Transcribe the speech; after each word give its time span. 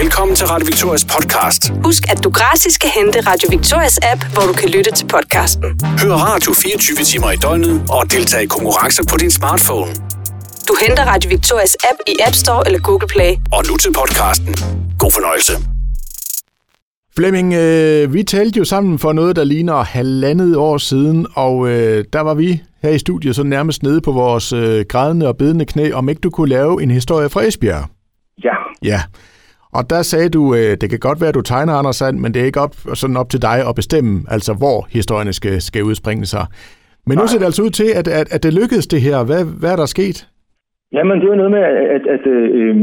Velkommen 0.00 0.36
til 0.36 0.46
Radio 0.46 0.66
Victorias 0.66 1.04
podcast. 1.14 1.62
Husk, 1.84 2.02
at 2.12 2.24
du 2.24 2.30
gratis 2.30 2.78
kan 2.78 2.90
hente 2.98 3.18
Radio 3.30 3.46
Victorias 3.56 3.98
app, 4.12 4.20
hvor 4.34 4.42
du 4.50 4.52
kan 4.52 4.68
lytte 4.76 4.90
til 4.98 5.06
podcasten. 5.14 5.64
Hør 6.02 6.14
radio 6.30 6.50
24 6.52 6.96
timer 7.10 7.30
i 7.36 7.36
døgnet 7.36 7.74
og 7.96 8.02
deltage 8.14 8.44
i 8.44 8.46
konkurrencer 8.46 9.04
på 9.10 9.16
din 9.22 9.30
smartphone. 9.30 9.90
Du 10.68 10.74
henter 10.84 11.04
Radio 11.12 11.28
Victorias 11.34 11.74
app 11.90 11.98
i 12.12 12.14
App 12.26 12.34
Store 12.34 12.62
eller 12.66 12.80
Google 12.88 13.08
Play. 13.14 13.32
Og 13.56 13.60
nu 13.68 13.74
til 13.76 13.92
podcasten. 14.00 14.54
God 14.98 15.12
fornøjelse. 15.16 15.52
Flemming, 17.16 17.54
øh, 17.54 18.14
vi 18.14 18.22
talte 18.22 18.58
jo 18.58 18.64
sammen 18.64 18.98
for 18.98 19.12
noget, 19.12 19.36
der 19.36 19.44
ligner 19.44 19.74
halvandet 19.74 20.56
år 20.56 20.78
siden, 20.78 21.26
og 21.34 21.68
øh, 21.68 22.04
der 22.12 22.20
var 22.20 22.34
vi 22.34 22.62
her 22.82 22.90
i 22.90 22.98
studiet 22.98 23.36
så 23.36 23.42
nærmest 23.42 23.82
nede 23.82 24.00
på 24.00 24.12
vores 24.12 24.52
øh, 24.52 24.84
grædende 24.88 25.28
og 25.28 25.36
bedende 25.36 25.64
knæ, 25.64 25.92
om 25.92 26.08
ikke 26.08 26.20
du 26.20 26.30
kunne 26.30 26.48
lave 26.48 26.82
en 26.82 26.90
historie 26.90 27.28
fra 27.28 27.42
Esbjerg. 27.42 27.84
Ja, 28.44 28.54
Ja, 28.82 29.02
og 29.78 29.82
der 29.92 30.02
sagde 30.12 30.28
du, 30.36 30.42
øh, 30.58 30.72
det 30.80 30.86
kan 30.90 31.00
godt 31.08 31.20
være, 31.20 31.32
at 31.32 31.38
du 31.40 31.46
tegner 31.52 31.72
Anders 31.80 31.98
Sand, 32.00 32.16
men 32.22 32.30
det 32.32 32.40
er 32.40 32.46
ikke 32.50 32.64
op, 32.66 32.74
sådan 33.00 33.16
op 33.22 33.30
til 33.30 33.42
dig 33.48 33.58
at 33.68 33.74
bestemme, 33.80 34.12
altså 34.34 34.52
hvor 34.62 34.78
historierne 34.96 35.32
skal, 35.40 35.56
skal 35.68 35.82
udspringe 35.90 36.26
sig. 36.34 36.44
Men 37.06 37.14
nu 37.18 37.24
ser 37.26 37.38
det 37.40 37.48
altså 37.50 37.62
ud 37.66 37.72
til, 37.80 37.88
at, 38.00 38.06
at, 38.20 38.26
at 38.34 38.40
det 38.44 38.52
lykkedes 38.60 38.86
det 38.94 39.00
her. 39.06 39.16
Hvad, 39.28 39.42
hvad 39.60 39.70
er 39.72 39.78
der 39.82 39.88
sket? 39.96 40.18
Jamen, 40.96 41.20
det 41.20 41.28
var 41.30 41.38
noget 41.40 41.54
med, 41.56 41.62
at, 41.70 41.76
at, 41.96 42.04
at, 42.14 42.24
øh, 42.34 42.74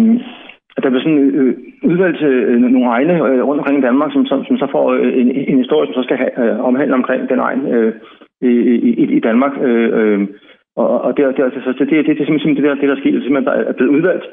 at 0.78 0.82
der 0.84 0.90
blev 0.90 1.02
sådan 1.02 1.24
øh, 1.40 1.54
udvalgt 1.92 2.22
øh, 2.22 2.56
nogle 2.76 2.90
egne 2.96 3.14
øh, 3.30 3.42
rundt 3.48 3.62
omkring 3.62 3.80
i 3.80 3.88
Danmark, 3.90 4.12
som, 4.12 4.26
som, 4.26 4.40
som 4.48 4.58
så 4.58 4.68
får 4.76 4.86
øh, 4.94 5.12
en, 5.22 5.28
en 5.52 5.58
historie, 5.64 5.88
som 5.88 5.96
så 5.98 6.04
skal 6.08 6.18
have, 6.24 6.34
øh, 6.44 6.60
omhandle 6.70 6.96
omkring 7.02 7.22
den 7.30 7.40
egen 7.48 7.62
øh, 7.76 7.94
i, 8.42 8.54
i, 8.90 9.04
i 9.18 9.20
Danmark. 9.20 9.54
Øh, 9.68 9.90
øh, 10.00 10.20
og 10.82 11.02
og 11.06 11.18
det, 11.18 11.24
det, 11.38 11.44
så 11.64 11.72
det, 11.80 11.90
det, 11.90 12.06
det 12.06 12.22
er 12.22 12.26
simpelthen 12.26 12.56
det, 12.56 12.64
der, 12.64 12.76
det, 12.76 12.90
der 12.90 12.96
er 12.96 13.02
sket, 13.02 13.14
det 13.14 13.20
er 13.20 13.26
simpelthen 13.26 13.50
der 13.50 13.56
er 13.72 13.78
blevet 13.78 13.96
udvalgt. 13.98 14.26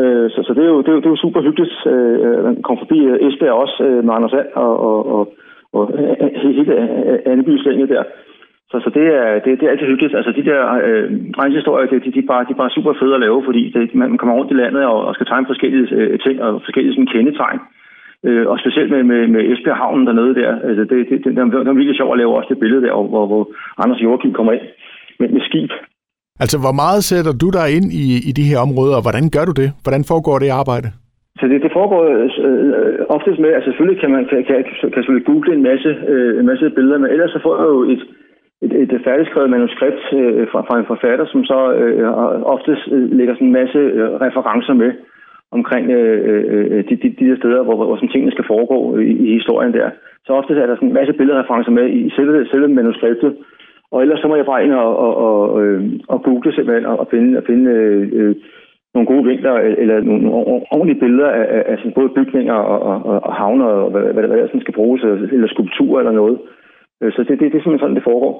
Øh, 0.00 0.30
så, 0.30 0.40
så 0.46 0.52
det, 0.56 0.64
er 0.64 0.70
jo, 0.74 0.78
det, 0.82 0.88
er 0.88 0.92
jo, 0.92 1.00
det 1.00 1.06
er 1.06 1.16
jo 1.16 1.24
super 1.24 1.40
hyggeligt. 1.42 1.74
Øh, 1.92 2.44
man 2.44 2.62
kom 2.62 2.78
forbi 2.78 2.98
øh, 3.10 3.26
Esbjerg 3.26 3.60
også 3.64 3.84
øh, 3.86 4.04
med 4.04 4.14
Anders 4.14 4.30
Sand 4.30 4.48
og, 4.54 4.74
og, 4.88 4.98
og, 5.14 5.22
og 5.72 5.84
øh, 5.98 6.30
hele 6.42 6.62
øh, 7.10 7.18
Anneby 7.26 7.58
slænget 7.58 7.88
der. 7.88 8.04
Så, 8.70 8.76
så 8.84 8.90
det, 8.98 9.06
er, 9.20 9.28
det, 9.44 9.60
det 9.60 9.66
er 9.66 9.70
altid 9.70 9.86
hyggeligt. 9.86 10.14
Altså 10.18 10.32
de 10.38 10.44
der 10.50 10.60
øh, 10.86 11.06
rejsehistorier, 11.40 11.86
de, 11.90 12.00
de, 12.04 12.12
de, 12.12 12.18
er 12.18 12.30
bare, 12.32 12.44
de 12.48 12.52
er 12.52 12.62
bare 12.62 12.76
super 12.76 12.92
fede 13.00 13.14
at 13.14 13.20
lave, 13.20 13.44
fordi 13.44 13.62
det, 13.74 13.94
man 13.94 14.18
kommer 14.18 14.34
rundt 14.36 14.50
i 14.50 14.60
landet 14.62 14.84
og, 14.84 14.98
og 15.08 15.14
skal 15.14 15.26
tegne 15.26 15.46
forskellige 15.46 15.86
øh, 15.98 16.18
ting 16.18 16.42
og 16.42 16.60
forskellige 16.66 16.92
sådan, 16.94 17.12
kendetegn. 17.14 17.60
Øh, 18.26 18.46
og 18.50 18.58
specielt 18.58 18.90
med, 18.90 19.02
med, 19.02 19.22
med 19.34 19.42
Esbjerg 19.50 19.76
Havnen 19.76 20.06
dernede 20.06 20.34
der. 20.34 20.50
Altså 20.68 20.82
det, 20.90 20.98
det, 21.10 21.24
det, 21.24 21.36
det, 21.36 21.52
det 21.52 21.68
er 21.68 21.80
virkelig 21.80 21.96
sjovt 21.96 22.14
at 22.14 22.18
lave 22.18 22.36
også 22.36 22.48
det 22.52 22.62
billede 22.62 22.82
der, 22.86 22.92
hvor, 22.92 23.26
hvor 23.26 23.42
Anders 23.82 24.02
Joachim 24.02 24.32
kommer 24.32 24.52
ind 24.52 24.66
med, 25.20 25.28
med 25.28 25.40
skib. 25.40 25.70
Altså, 26.42 26.56
hvor 26.64 26.74
meget 26.82 27.00
sætter 27.10 27.32
du 27.42 27.48
dig 27.58 27.66
ind 27.76 27.88
i, 28.04 28.04
i 28.28 28.32
de 28.38 28.48
her 28.50 28.58
områder, 28.66 28.94
og 28.98 29.04
hvordan 29.06 29.26
gør 29.36 29.44
du 29.50 29.54
det? 29.62 29.68
Hvordan 29.84 30.04
foregår 30.10 30.36
det 30.38 30.58
arbejde? 30.62 30.88
Så 31.38 31.44
det, 31.50 31.62
det 31.64 31.72
foregår 31.78 32.02
øh, 32.14 32.28
øh 32.48 33.16
oftest 33.16 33.38
med, 33.42 33.50
altså 33.56 33.68
selvfølgelig 33.68 34.00
kan 34.00 34.10
man 34.16 34.24
kan, 34.30 34.44
kan, 34.48 34.56
kan 34.92 35.00
selvfølgelig 35.00 35.30
google 35.30 35.54
en 35.54 35.62
masse, 35.70 35.90
øh, 36.12 36.40
en 36.40 36.46
masse 36.46 36.70
billeder, 36.76 36.98
men 36.98 37.10
ellers 37.14 37.30
så 37.30 37.40
får 37.46 37.54
jeg 37.60 37.68
jo 37.74 37.80
et, 37.94 38.02
et, 38.64 38.72
et 38.82 39.00
færdigskrevet 39.06 39.50
manuskript 39.50 40.02
øh, 40.20 40.44
fra, 40.52 40.60
fra 40.68 40.78
en 40.78 40.90
forfatter, 40.92 41.26
som 41.32 41.44
så 41.44 41.60
øh, 41.80 42.04
oftest 42.54 42.84
øh, 42.94 43.04
lægger 43.18 43.34
sådan 43.34 43.46
en 43.46 43.58
masse 43.60 43.80
øh, 43.98 44.08
referencer 44.26 44.74
med 44.82 44.92
omkring 45.58 45.84
øh, 45.98 46.18
øh, 46.30 46.66
øh 46.72 46.84
de, 46.88 46.94
de, 47.02 47.08
de 47.18 47.28
der 47.30 47.36
steder, 47.36 47.62
hvor, 47.62 47.76
hvor 47.76 47.96
sådan 47.96 48.12
tingene 48.12 48.32
skal 48.32 48.50
foregå 48.52 48.78
i, 48.98 49.10
i 49.26 49.28
historien 49.38 49.72
der. 49.78 49.88
Så 50.26 50.30
oftest 50.32 50.58
er 50.58 50.66
der 50.66 50.76
sådan 50.76 50.88
en 50.88 50.98
masse 51.00 51.12
billedreferencer 51.12 51.72
med 51.78 51.86
i 51.98 52.10
selve, 52.16 52.46
selve 52.52 52.68
manuskriptet, 52.68 53.32
og 53.92 54.02
ellers 54.02 54.20
så 54.20 54.28
må 54.28 54.36
jeg 54.36 54.46
bare 54.46 54.64
ind 54.64 54.72
og, 54.72 54.96
og, 54.96 55.12
og, 55.26 55.62
øh, 55.62 55.80
og 56.08 56.22
google 56.22 56.52
simpelthen 56.54 56.86
og, 56.86 56.96
og 57.02 57.06
finde, 57.10 57.38
og 57.38 57.44
finde 57.46 57.70
øh, 57.70 58.08
øh 58.12 58.34
nogle 58.94 59.10
gode 59.12 59.24
vinkler 59.30 59.54
eller 59.82 59.96
nogle 60.00 60.26
ordentlige 60.74 61.00
billeder 61.00 61.30
af, 61.40 61.46
af, 61.56 61.62
af 61.70 61.76
sådan 61.78 61.98
både 61.98 62.14
bygninger 62.18 62.58
og, 62.72 62.78
og, 62.90 63.22
og 63.26 63.32
havner 63.34 63.66
og 63.66 63.90
hvad, 63.90 64.02
hvad, 64.02 64.24
hvad 64.28 64.38
der 64.38 64.46
sådan 64.46 64.60
skal 64.60 64.74
bruges, 64.74 65.02
eller 65.02 65.48
skulpturer 65.48 65.98
eller 66.00 66.12
noget. 66.12 66.38
Øh, 67.02 67.12
så 67.12 67.20
det, 67.28 67.40
det, 67.40 67.52
det 67.52 67.58
er 67.58 67.62
simpelthen 67.62 67.84
sådan, 67.84 67.98
det 67.98 68.08
foregår. 68.10 68.34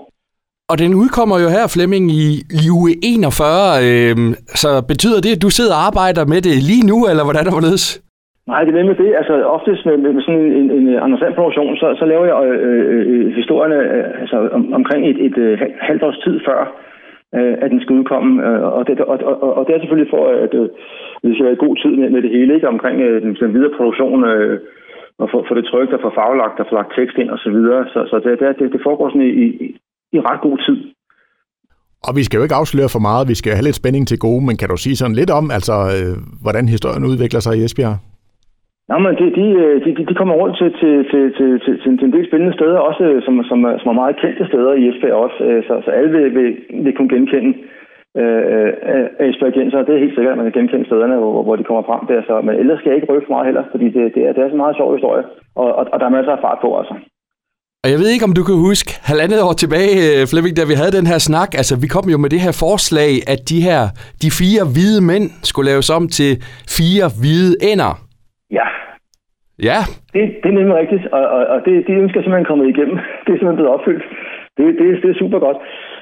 Og 0.70 0.77
den 0.78 0.93
udkommer 1.03 1.37
jo 1.44 1.49
her, 1.56 1.65
Flemming, 1.75 2.04
i, 2.22 2.25
i 2.62 2.65
uge 2.78 2.91
41. 3.03 3.84
Øh, 3.88 4.16
så 4.62 4.71
betyder 4.91 5.21
det, 5.25 5.32
at 5.37 5.43
du 5.43 5.50
sidder 5.50 5.75
og 5.78 5.82
arbejder 5.88 6.25
med 6.32 6.41
det 6.47 6.56
lige 6.71 6.87
nu, 6.93 6.98
eller 7.10 7.25
hvordan 7.27 7.47
er 7.47 7.54
det 7.75 7.81
Nej, 8.47 8.64
det 8.64 8.70
er 8.70 8.78
nemlig 8.78 8.98
det. 8.98 9.14
Altså 9.20 9.34
oftest 9.56 9.86
med, 9.86 9.97
med 9.97 10.22
sådan 10.22 10.41
en, 10.60 10.70
en 10.70 10.88
Anders 11.04 11.34
produktion 11.34 11.76
så, 11.76 11.88
så 12.00 12.04
laver 12.04 12.26
jeg 12.30 12.38
øh, 12.47 12.58
øh, 12.69 13.03
øh 13.08 13.36
historierne 13.38 13.78
øh, 13.97 14.20
altså, 14.22 14.48
om, 14.56 14.72
omkring 14.72 15.03
et, 15.10 15.19
et, 15.26 15.36
øh, 15.38 15.53
et 15.53 15.75
halvt 15.88 16.03
års 16.03 16.19
tid 16.25 16.41
før, 16.48 16.60
øh, 17.36 17.54
at 17.62 17.70
den 17.70 17.80
skal 17.80 17.97
udkomme. 17.98 18.30
Øh, 18.47 18.62
og 18.76 18.86
det, 18.86 19.00
og, 19.00 19.19
og, 19.44 19.56
og 19.58 19.62
det 19.66 19.72
er 19.75 19.80
selvfølgelig 19.80 20.12
for, 20.14 20.25
at 20.44 20.54
øh, 20.60 20.69
vi 21.22 21.34
skal 21.34 21.47
have 21.47 21.64
god 21.66 21.76
tid 21.82 21.92
med, 22.00 22.10
med 22.10 22.22
det 22.22 22.30
hele, 22.30 22.54
ikke? 22.54 22.69
omkring 22.75 23.00
øh, 23.00 23.22
den, 23.22 23.36
den 23.41 23.54
videre 23.54 23.76
produktion, 23.76 24.25
øh, 24.25 24.60
og 25.22 25.28
få, 25.32 25.38
få 25.48 25.54
det 25.59 25.64
trygt 25.70 25.92
og 25.97 26.00
få 26.04 26.10
faglagt 26.20 26.60
og 26.60 26.66
få 26.69 26.74
lagt 26.74 26.92
tekst 26.98 27.16
ind 27.19 27.30
osv. 27.30 27.38
Så, 27.44 27.50
videre. 27.56 27.80
så, 27.92 28.00
så 28.10 28.16
det, 28.24 28.59
det, 28.59 28.72
det 28.74 28.80
foregår 28.86 29.09
sådan 29.09 29.28
i, 29.30 29.32
i, 29.44 29.47
i 30.16 30.19
ret 30.28 30.41
god 30.47 30.59
tid. 30.66 30.78
Og 32.09 32.12
vi 32.19 32.22
skal 32.24 32.38
jo 32.38 32.42
ikke 32.47 32.60
afsløre 32.62 32.91
for 32.94 33.03
meget, 33.09 33.28
vi 33.32 33.34
skal 33.41 33.53
have 33.53 33.66
lidt 33.69 33.80
spænding 33.80 34.04
til 34.09 34.19
gode, 34.19 34.42
men 34.47 34.56
kan 34.56 34.69
du 34.69 34.76
sige 34.76 34.97
sådan 34.97 35.19
lidt 35.20 35.30
om, 35.30 35.44
altså, 35.59 35.76
øh, 35.97 36.14
hvordan 36.44 36.64
historien 36.74 37.04
udvikler 37.10 37.41
sig 37.41 37.54
i 37.56 37.64
Esbjerg? 37.64 38.12
Nå, 38.88 38.94
men 38.98 39.15
de, 39.20 39.44
øh, 39.65 39.76
de, 39.84 39.91
de, 39.97 40.03
de 40.10 40.15
kommer 40.20 40.34
rundt 40.43 40.56
til, 40.60 40.70
til, 40.81 40.94
til, 41.10 41.22
til, 41.37 41.48
til, 41.65 41.75
til 41.82 41.98
til 41.98 42.06
en 42.06 42.15
del 42.16 42.26
spændende 42.28 42.56
steder, 42.59 42.78
også 42.88 43.03
øh, 43.10 43.22
som, 43.26 43.34
som, 43.50 43.59
øh, 43.69 43.81
som 43.81 43.88
er 43.93 44.00
meget 44.03 44.20
kendte 44.22 44.44
steder 44.50 44.72
i 44.75 44.88
Esbjerg 44.88 45.22
også, 45.26 45.38
så, 45.66 45.75
så 45.84 45.91
alle 45.98 46.10
vil, 46.16 46.26
vil, 46.37 46.50
vil 46.84 46.97
kunne 46.97 47.12
genkende 47.15 47.53
øh, 48.21 48.71
Esbjergenser. 49.28 49.87
Det 49.87 49.94
er 49.94 50.04
helt 50.04 50.16
sikkert, 50.16 50.34
at 50.34 50.38
man 50.38 50.47
kan 50.47 50.59
genkende 50.59 50.87
stederne, 50.88 51.16
hvor, 51.22 51.42
hvor 51.47 51.56
de 51.56 51.65
kommer 51.69 51.84
frem 51.91 52.03
der. 52.10 52.21
Så, 52.28 52.34
men 52.47 52.54
ellers 52.62 52.78
skal 52.78 52.91
jeg 52.91 52.98
ikke 52.98 53.10
røbe 53.12 53.26
for 53.26 53.34
meget 53.34 53.48
heller, 53.50 53.65
fordi 53.72 53.87
det, 53.94 54.03
det, 54.15 54.22
er, 54.26 54.32
det 54.32 54.41
er 54.41 54.48
sådan 54.48 54.59
en 54.60 54.65
meget 54.65 54.78
sjov 54.78 54.88
historie, 54.97 55.25
og, 55.60 55.69
og, 55.78 55.84
og 55.92 55.97
der 56.00 56.06
er 56.06 56.16
masser 56.16 56.32
af 56.37 56.42
fart 56.44 56.60
på, 56.65 56.71
altså. 56.81 56.94
Og 57.84 57.91
jeg 57.92 57.98
ved 57.98 58.09
ikke, 58.10 58.28
om 58.28 58.34
du 58.38 58.44
kan 58.48 58.59
huske, 58.69 58.91
halvandet 59.10 59.41
år 59.48 59.54
tilbage, 59.62 60.26
Flemming, 60.31 60.54
da 60.56 60.65
vi 60.71 60.75
havde 60.81 60.97
den 60.98 61.06
her 61.12 61.19
snak, 61.28 61.50
altså 61.60 61.75
vi 61.82 61.88
kom 61.94 62.06
jo 62.12 62.19
med 62.19 62.31
det 62.34 62.41
her 62.47 62.54
forslag, 62.65 63.12
at 63.32 63.41
de 63.53 63.60
her, 63.69 63.81
de 64.22 64.28
fire 64.41 64.62
hvide 64.75 65.00
mænd 65.10 65.26
skulle 65.50 65.71
laves 65.72 65.88
om 65.91 66.09
til 66.19 66.32
fire 66.78 67.06
hvide 67.21 67.53
ænder. 67.72 67.92
Ja. 69.69 69.81
Det, 70.15 70.23
det 70.43 70.49
er 70.51 70.59
nemlig 70.59 70.77
rigtigt, 70.83 71.05
og, 71.07 71.25
og, 71.37 71.43
og 71.55 71.59
det, 71.67 71.87
det 71.87 71.95
ønsker 72.03 72.21
simpelthen 72.21 72.51
kommet 72.51 72.69
igennem. 72.69 72.97
Det 73.25 73.31
er 73.31 73.39
simpelthen 73.39 73.61
blevet 73.61 73.75
opfyldt. 73.77 74.05
Det, 74.57 74.65
det, 74.79 74.87
det 75.03 75.11
er 75.11 75.21
super 75.23 75.39
godt. 75.47 75.59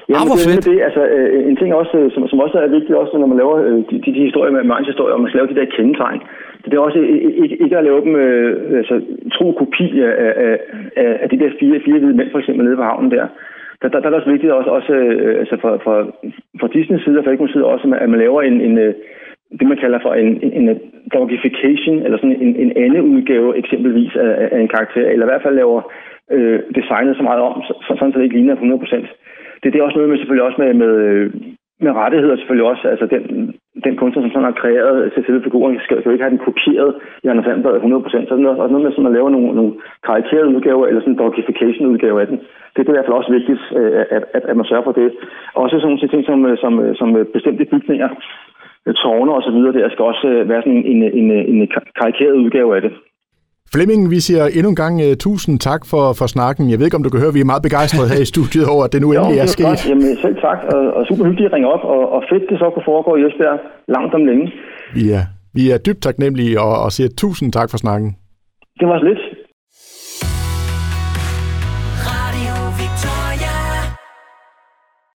Jamen, 0.09 0.21
ah, 0.21 0.27
hvor 0.29 0.39
fedt. 0.47 0.65
Det, 0.69 0.75
altså, 0.87 1.01
øh, 1.15 1.49
en 1.49 1.57
ting 1.61 1.69
også, 1.81 1.95
som, 2.13 2.21
som 2.27 2.39
også 2.45 2.57
er 2.57 2.75
vigtigt, 2.77 3.01
også 3.01 3.13
når 3.17 3.31
man 3.31 3.41
laver 3.41 3.55
øh, 3.67 3.79
de, 3.89 3.95
de, 4.03 4.09
de 4.17 4.27
historier 4.27 4.51
med 4.51 4.85
historier, 4.91 5.13
og 5.15 5.21
man 5.21 5.29
skal 5.29 5.39
lave 5.39 5.51
de 5.51 5.59
der 5.59 5.73
kendetegn. 5.75 6.21
Det 6.65 6.73
er 6.73 6.79
også 6.79 6.99
ikke, 7.43 7.57
ikke 7.63 7.77
at 7.77 7.83
lave 7.83 8.01
dem 8.05 8.15
øh, 8.15 8.77
altså, 8.81 8.95
tro 9.35 9.51
kopi 9.51 9.87
af, 10.01 10.13
af, 10.45 10.53
af, 11.03 11.11
af 11.23 11.29
de 11.29 11.39
der 11.39 11.49
fire, 11.59 11.81
fire 11.85 11.99
hvide 11.99 12.17
mænd, 12.17 12.31
for 12.31 12.39
eksempel 12.39 12.65
nede 12.65 12.75
på 12.75 12.83
havnen 12.83 13.11
der. 13.11 13.27
Der, 13.81 13.87
der, 13.89 13.99
der 13.99 14.05
er 14.05 14.09
det 14.09 14.19
også 14.19 14.31
vigtigt 14.31 14.51
også, 14.51 14.69
også 14.69 14.93
øh, 14.93 15.39
altså 15.39 15.55
fra, 15.61 15.71
fra, 15.85 15.95
fra 16.59 16.67
Disney's 16.75 17.03
side 17.03 17.17
og 17.19 17.23
fra 17.23 17.31
Egmonts 17.31 17.53
side 17.53 17.65
også, 17.65 17.97
at 18.01 18.09
man 18.09 18.19
laver 18.19 18.41
en, 18.41 18.61
en 18.61 18.77
øh, 18.77 18.93
det, 19.59 19.67
man 19.67 19.81
kalder 19.83 19.99
for 20.01 20.13
en, 20.13 20.29
en, 20.43 20.51
en 20.69 20.79
dogification, 21.13 21.97
eller 22.05 22.17
sådan 22.17 22.41
en, 22.45 22.55
en 22.55 22.71
anden 22.83 23.01
udgave 23.15 23.57
eksempelvis 23.57 24.15
af, 24.15 24.49
af 24.51 24.59
en 24.59 24.73
karakter, 24.75 25.05
eller 25.09 25.25
i 25.25 25.31
hvert 25.31 25.43
fald 25.43 25.55
laver 25.55 25.81
øh, 26.31 26.59
designet 26.75 27.17
så 27.17 27.23
meget 27.23 27.41
om, 27.41 27.61
så, 27.67 27.73
sådan 27.87 28.13
så 28.13 28.17
det 28.17 28.23
ikke 28.23 28.35
ligner 28.35 28.55
100%. 28.55 28.95
Det, 29.63 29.73
det 29.73 29.79
er 29.79 29.83
også 29.83 29.97
noget 29.97 30.09
med 30.09 30.17
selvfølgelig 30.17 30.47
også 30.47 30.61
med, 30.61 30.73
med, 30.73 30.93
øh, 31.05 31.33
med 31.85 31.91
rettigheder 32.01 32.35
selvfølgelig 32.35 32.67
også. 32.71 32.87
Altså 32.93 33.05
den, 33.13 33.23
den 33.85 33.93
kunstner, 33.97 34.23
som 34.23 34.31
sådan 34.31 34.49
har 34.49 34.61
kreeret 34.61 35.13
til 35.13 35.23
selve 35.25 35.43
figuren, 35.43 35.79
skal, 35.83 36.03
jo 36.05 36.11
ikke 36.11 36.25
have 36.25 36.35
den 36.35 36.45
kopieret 36.47 36.91
i 37.23 37.27
Anders 37.27 37.45
Sandberg 37.45 37.75
100%. 37.83 38.27
Så 38.27 38.35
det 38.35 38.45
er 38.45 38.49
også 38.49 38.73
noget 38.73 38.85
med 38.85 38.91
sådan 38.91 39.11
at 39.11 39.17
lave 39.17 39.31
nogle, 39.31 39.55
nogle 39.59 39.73
karikerede 40.07 40.53
udgaver, 40.55 40.87
eller 40.87 41.01
sådan 41.01 41.13
en 41.13 41.23
dogification 41.23 41.91
udgave 41.93 42.21
af 42.21 42.27
den. 42.27 42.37
Det, 42.73 42.79
det 42.81 42.89
er 42.89 42.93
i 42.93 42.97
hvert 42.97 43.07
fald 43.07 43.21
også 43.21 43.31
vigtigt, 43.37 43.61
øh, 43.77 43.91
at, 44.15 44.23
at, 44.35 44.43
at 44.51 44.55
man 44.57 44.65
sørger 44.65 44.87
for 44.87 44.95
det. 44.99 45.07
Også 45.61 45.75
sådan 45.75 45.87
nogle 45.87 46.11
ting 46.13 46.23
som, 46.29 46.39
som, 46.63 46.73
som 46.99 47.07
bestemte 47.33 47.65
bygninger, 47.65 48.09
tårne 49.03 49.31
og 49.37 49.41
så 49.47 49.51
videre, 49.55 49.73
der 49.73 49.89
skal 49.93 50.05
også 50.11 50.27
være 50.51 50.61
sådan 50.61 50.77
en, 50.93 51.01
en, 51.01 51.01
en, 51.19 51.27
en 51.55 51.67
karikeret 51.99 52.35
udgave 52.43 52.75
af 52.75 52.81
det. 52.81 52.91
Flemming, 53.73 54.01
vi 54.15 54.19
siger 54.27 54.43
endnu 54.57 54.69
en 54.69 54.81
gang 54.83 54.95
uh, 55.05 55.13
tusind 55.25 55.55
tak 55.69 55.81
for, 55.91 56.03
for 56.19 56.27
snakken. 56.35 56.63
Jeg 56.71 56.77
ved 56.77 56.85
ikke, 56.85 56.99
om 56.99 57.05
du 57.05 57.13
kan 57.13 57.21
høre, 57.23 57.37
vi 57.37 57.43
er 57.43 57.51
meget 57.51 57.65
begejstrede 57.67 58.09
her 58.13 58.21
i 58.25 58.31
studiet 58.33 58.65
over, 58.73 58.83
at 58.85 58.93
det 58.93 59.01
nu 59.01 59.09
jo, 59.13 59.19
endelig 59.19 59.39
er, 59.39 59.47
er 59.49 59.55
sket. 59.57 59.65
Godt. 59.65 59.89
Jamen 59.91 60.11
selv 60.25 60.37
tak, 60.47 60.59
og, 60.73 60.81
og 60.97 61.01
super 61.09 61.23
hyggeligt 61.27 61.49
at 61.49 61.53
ringe 61.55 61.69
op, 61.75 61.83
og, 61.93 62.01
og 62.15 62.21
fedt 62.29 62.45
det 62.49 62.57
så 62.59 62.67
kunne 62.73 62.89
foregå 62.91 63.11
i 63.15 63.21
Esbjerg 63.27 63.59
langt 63.95 64.13
om 64.17 64.23
længe. 64.29 64.45
Vi 64.97 65.03
er, 65.17 65.23
vi 65.57 65.63
er 65.73 65.77
dybt 65.87 66.01
taknemmelige 66.07 66.55
og, 66.65 66.73
og 66.83 66.89
siger 66.95 67.09
tusind 67.23 67.49
tak 67.57 67.69
for 67.71 67.77
snakken. 67.85 68.09
Det 68.79 68.87
var 68.87 68.99
så 68.99 69.05
lidt. 69.05 69.23